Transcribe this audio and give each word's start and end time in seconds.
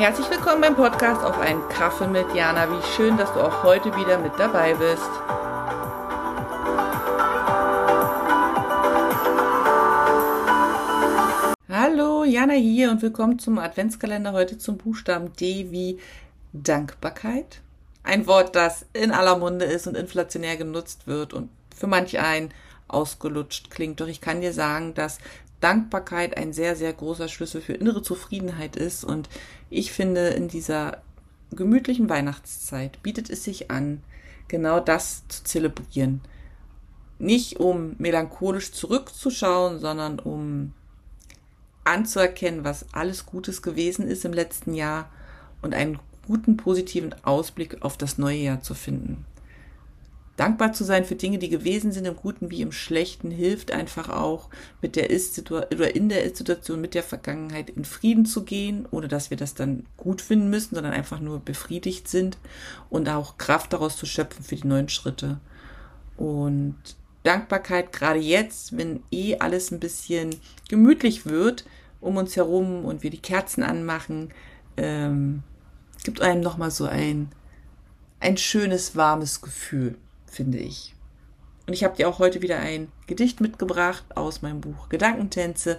Herzlich 0.00 0.30
willkommen 0.30 0.62
beim 0.62 0.76
Podcast 0.76 1.22
auf 1.22 1.38
einen 1.38 1.68
Kaffee 1.68 2.06
mit 2.06 2.34
Jana. 2.34 2.70
Wie 2.70 2.82
schön, 2.96 3.18
dass 3.18 3.34
du 3.34 3.40
auch 3.40 3.62
heute 3.64 3.94
wieder 3.96 4.16
mit 4.16 4.32
dabei 4.38 4.72
bist. 4.72 5.02
Hallo, 11.68 12.24
Jana 12.24 12.54
hier 12.54 12.90
und 12.90 13.02
willkommen 13.02 13.38
zum 13.38 13.58
Adventskalender 13.58 14.32
heute 14.32 14.56
zum 14.56 14.78
Buchstaben 14.78 15.34
D 15.34 15.70
wie 15.70 15.98
Dankbarkeit. 16.54 17.60
Ein 18.02 18.26
Wort, 18.26 18.56
das 18.56 18.86
in 18.94 19.12
aller 19.12 19.36
Munde 19.36 19.66
ist 19.66 19.86
und 19.86 19.98
inflationär 19.98 20.56
genutzt 20.56 21.08
wird 21.08 21.34
und 21.34 21.50
für 21.76 21.88
manch 21.88 22.18
einen 22.18 22.54
ausgelutscht 22.88 23.70
klingt. 23.70 24.00
Doch 24.00 24.08
ich 24.08 24.22
kann 24.22 24.40
dir 24.40 24.54
sagen, 24.54 24.94
dass 24.94 25.18
Dankbarkeit 25.60 26.36
ein 26.36 26.52
sehr, 26.52 26.76
sehr 26.76 26.92
großer 26.92 27.28
Schlüssel 27.28 27.60
für 27.60 27.74
innere 27.74 28.02
Zufriedenheit 28.02 28.76
ist. 28.76 29.04
Und 29.04 29.28
ich 29.68 29.92
finde, 29.92 30.28
in 30.28 30.48
dieser 30.48 31.02
gemütlichen 31.52 32.08
Weihnachtszeit 32.08 33.02
bietet 33.02 33.30
es 33.30 33.44
sich 33.44 33.70
an, 33.70 34.02
genau 34.48 34.80
das 34.80 35.26
zu 35.28 35.44
zelebrieren. 35.44 36.20
Nicht 37.18 37.60
um 37.60 37.94
melancholisch 37.98 38.72
zurückzuschauen, 38.72 39.78
sondern 39.78 40.18
um 40.18 40.72
anzuerkennen, 41.84 42.64
was 42.64 42.86
alles 42.92 43.26
Gutes 43.26 43.62
gewesen 43.62 44.06
ist 44.06 44.24
im 44.24 44.32
letzten 44.32 44.74
Jahr 44.74 45.10
und 45.62 45.74
einen 45.74 45.98
guten 46.26 46.56
positiven 46.56 47.14
Ausblick 47.24 47.82
auf 47.82 47.96
das 47.96 48.16
neue 48.16 48.38
Jahr 48.38 48.62
zu 48.62 48.74
finden. 48.74 49.24
Dankbar 50.40 50.72
zu 50.72 50.84
sein 50.84 51.04
für 51.04 51.16
Dinge, 51.16 51.36
die 51.36 51.50
gewesen 51.50 51.92
sind, 51.92 52.06
im 52.06 52.16
Guten 52.16 52.50
wie 52.50 52.62
im 52.62 52.72
Schlechten, 52.72 53.30
hilft 53.30 53.72
einfach 53.72 54.08
auch, 54.08 54.48
mit 54.80 54.96
der 54.96 55.10
Ist 55.10 55.50
oder 55.50 55.94
in 55.94 56.08
der 56.08 56.24
Ist-Situation 56.24 56.80
mit 56.80 56.94
der 56.94 57.02
Vergangenheit 57.02 57.68
in 57.68 57.84
Frieden 57.84 58.24
zu 58.24 58.42
gehen, 58.42 58.88
ohne 58.90 59.06
dass 59.06 59.28
wir 59.28 59.36
das 59.36 59.52
dann 59.52 59.84
gut 59.98 60.22
finden 60.22 60.48
müssen, 60.48 60.76
sondern 60.76 60.94
einfach 60.94 61.20
nur 61.20 61.40
befriedigt 61.40 62.08
sind 62.08 62.38
und 62.88 63.10
auch 63.10 63.36
Kraft 63.36 63.74
daraus 63.74 63.98
zu 63.98 64.06
schöpfen 64.06 64.42
für 64.42 64.56
die 64.56 64.66
neuen 64.66 64.88
Schritte. 64.88 65.40
Und 66.16 66.78
Dankbarkeit, 67.22 67.92
gerade 67.92 68.20
jetzt, 68.20 68.78
wenn 68.78 69.02
eh 69.10 69.36
alles 69.36 69.70
ein 69.70 69.78
bisschen 69.78 70.34
gemütlich 70.70 71.26
wird 71.26 71.66
um 72.00 72.16
uns 72.16 72.34
herum 72.34 72.86
und 72.86 73.02
wir 73.02 73.10
die 73.10 73.20
Kerzen 73.20 73.62
anmachen, 73.62 74.30
ähm, 74.78 75.42
gibt 76.02 76.22
einem 76.22 76.40
nochmal 76.40 76.70
so 76.70 76.86
ein, 76.86 77.28
ein 78.20 78.38
schönes, 78.38 78.96
warmes 78.96 79.42
Gefühl 79.42 79.98
finde 80.30 80.58
ich. 80.58 80.94
Und 81.66 81.74
ich 81.74 81.84
habe 81.84 81.96
dir 81.96 82.08
auch 82.08 82.18
heute 82.18 82.42
wieder 82.42 82.58
ein 82.58 82.88
Gedicht 83.06 83.40
mitgebracht 83.40 84.04
aus 84.16 84.42
meinem 84.42 84.60
Buch 84.60 84.88
Gedankentänze. 84.88 85.78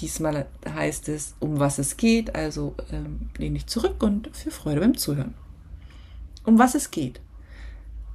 Diesmal 0.00 0.46
heißt 0.68 1.08
es, 1.08 1.34
um 1.40 1.58
was 1.58 1.78
es 1.78 1.96
geht. 1.96 2.34
Also 2.34 2.74
ähm, 2.92 3.30
lehne 3.36 3.56
ich 3.56 3.66
zurück 3.66 4.02
und 4.02 4.30
viel 4.36 4.52
Freude 4.52 4.80
beim 4.80 4.96
Zuhören. 4.96 5.34
Um 6.44 6.58
was 6.58 6.74
es 6.74 6.90
geht. 6.90 7.20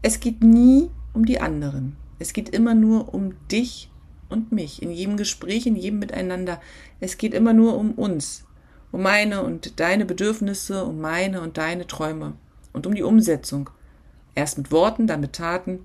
Es 0.02 0.20
geht 0.20 0.44
nie 0.44 0.90
um 1.14 1.26
die 1.26 1.42
anderen. 1.42 1.98
Es 2.20 2.34
geht 2.34 2.50
immer 2.50 2.76
nur 2.76 3.14
um 3.14 3.34
dich 3.48 3.90
und 4.30 4.52
mich. 4.52 4.82
In 4.82 4.92
jedem 4.92 5.18
Gespräch, 5.18 5.66
in 5.66 5.76
jedem 5.76 6.00
Miteinander. 6.00 6.62
Es 7.00 7.18
geht 7.18 7.34
immer 7.34 7.54
nur 7.54 7.78
um 7.78 7.92
uns. 7.94 8.46
Um 8.92 9.02
meine 9.02 9.44
und 9.44 9.80
deine 9.80 10.06
Bedürfnisse, 10.06 10.86
um 10.86 11.00
meine 11.02 11.42
und 11.42 11.58
deine 11.58 11.88
Träume. 11.88 12.34
Und 12.72 12.88
um 12.88 12.96
die 12.96 13.04
Umsetzung. 13.04 13.70
Erst 14.40 14.58
mit 14.58 14.72
Worten, 14.72 15.06
dann 15.06 15.20
mit 15.20 15.34
Taten. 15.34 15.80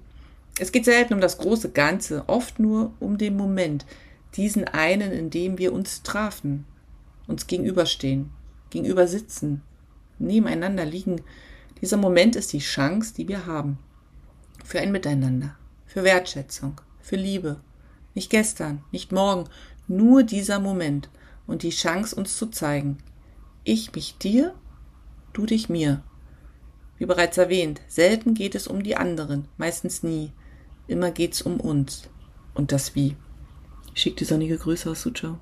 Es 0.61 0.71
geht 0.71 0.85
selten 0.85 1.15
um 1.15 1.21
das 1.21 1.39
große 1.39 1.73
Ganze, 1.73 2.23
oft 2.29 2.61
nur 2.61 2.93
um 3.01 3.19
den 3.19 3.37
Moment, 3.37 3.85
diesen 4.37 4.63
einen, 4.63 5.11
in 5.11 5.29
dem 5.29 5.59
wir 5.59 5.73
uns 5.73 6.05
trafen, 6.05 6.65
uns 7.27 7.49
gegenüberstehen, 7.49 8.31
gegenüber 8.71 9.09
sitzen, 9.09 9.63
nebeneinander 10.21 10.85
liegen. 10.85 11.23
Dieser 11.81 11.97
Moment 11.97 12.37
ist 12.37 12.53
die 12.53 12.61
Chance, 12.61 13.15
die 13.17 13.27
wir 13.27 13.47
haben. 13.47 13.77
Für 14.65 14.79
ein 14.79 14.93
Miteinander, 14.93 15.57
für 15.85 16.05
Wertschätzung, 16.05 16.81
für 17.01 17.17
Liebe. 17.17 17.59
Nicht 18.15 18.31
gestern, 18.31 18.85
nicht 18.93 19.11
morgen, 19.11 19.49
nur 19.89 20.23
dieser 20.23 20.61
Moment 20.61 21.11
und 21.49 21.65
die 21.65 21.71
Chance, 21.71 22.15
uns 22.15 22.37
zu 22.37 22.47
zeigen. 22.47 22.99
Ich 23.65 23.93
mich 23.97 24.17
dir, 24.19 24.55
du 25.33 25.45
dich 25.45 25.69
mir. 25.69 26.05
Wie 26.99 27.07
bereits 27.07 27.39
erwähnt, 27.39 27.81
selten 27.89 28.35
geht 28.35 28.55
es 28.55 28.67
um 28.67 28.83
die 28.83 28.97
anderen, 28.97 29.49
meistens 29.57 30.03
nie. 30.03 30.33
Immer 30.87 31.11
geht's 31.11 31.43
um 31.43 31.61
uns 31.61 32.09
und 32.55 32.73
das 32.73 32.95
Wie. 32.95 33.17
Ich 33.95 34.03
schicke 34.03 34.17
dir 34.17 34.27
sonnige 34.27 34.59
Grüße 34.59 34.91
aus 34.91 35.03
Suzhou. 35.03 35.37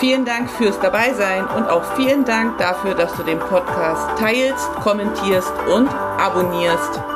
Vielen 0.00 0.24
Dank 0.24 0.50
fürs 0.50 0.78
Dabeisein 0.80 1.46
und 1.46 1.64
auch 1.64 1.96
vielen 1.96 2.24
Dank 2.24 2.58
dafür, 2.58 2.94
dass 2.94 3.14
du 3.16 3.22
den 3.22 3.38
Podcast 3.38 4.18
teilst, 4.18 4.66
kommentierst 4.82 5.52
und 5.72 5.88
abonnierst. 5.88 7.15